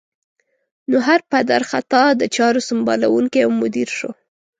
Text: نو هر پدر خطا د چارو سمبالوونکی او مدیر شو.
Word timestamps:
نو 0.89 0.97
هر 1.07 1.19
پدر 1.31 1.61
خطا 1.71 2.03
د 2.21 2.23
چارو 2.35 2.61
سمبالوونکی 2.69 3.39
او 3.45 3.51
مدیر 3.61 3.89
شو. 3.97 4.11